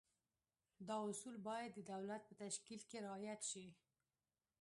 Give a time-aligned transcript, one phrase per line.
[0.87, 3.67] دا اصول باید د دولت په تشکیل کې رعایت شي.